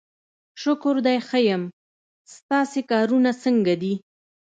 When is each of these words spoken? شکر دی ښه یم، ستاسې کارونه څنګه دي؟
شکر 0.61 0.95
دی 1.05 1.17
ښه 1.27 1.39
یم، 1.47 1.63
ستاسې 2.35 2.79
کارونه 2.91 3.31
څنګه 3.43 3.73
دي؟ 3.81 3.93